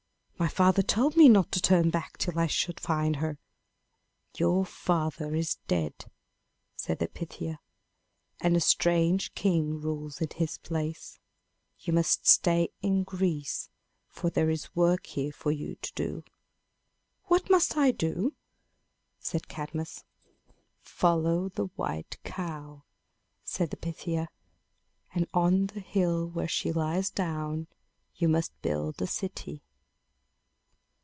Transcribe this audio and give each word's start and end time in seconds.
"My 0.41 0.47
father 0.47 0.81
told 0.81 1.15
me 1.15 1.29
not 1.29 1.51
to 1.51 1.61
turn 1.61 1.91
back 1.91 2.17
till 2.17 2.39
I 2.39 2.47
should 2.47 2.79
find 2.79 3.17
her." 3.17 3.37
"Your 4.37 4.65
father 4.65 5.35
is 5.35 5.59
dead," 5.67 6.05
said 6.75 6.97
the 6.97 7.07
Pythia, 7.07 7.59
"and 8.39 8.57
a 8.57 8.59
strange 8.59 9.35
king 9.35 9.79
rules 9.79 10.19
in 10.19 10.29
his 10.35 10.57
place. 10.57 11.19
You 11.77 11.93
must 11.93 12.25
stay 12.25 12.69
in 12.81 13.03
Greece, 13.03 13.69
for 14.07 14.31
there 14.31 14.49
is 14.49 14.75
work 14.75 15.05
here 15.05 15.31
for 15.31 15.51
you 15.51 15.75
to 15.75 15.93
do." 15.93 16.23
"What 17.25 17.47
must 17.51 17.77
I 17.77 17.91
do?" 17.91 18.33
said 19.19 19.47
Cadmus. 19.47 20.03
"Follow 20.81 21.49
the 21.49 21.67
white 21.75 22.17
cow," 22.23 22.83
said 23.43 23.69
the 23.69 23.77
Pythia; 23.77 24.27
"and 25.13 25.27
on 25.35 25.67
the 25.67 25.81
hill 25.81 26.27
where 26.27 26.47
she 26.49 26.71
lies 26.73 27.11
down, 27.11 27.67
you 28.15 28.27
must 28.27 28.59
build 28.63 28.99
a 29.03 29.07
city." 29.07 29.61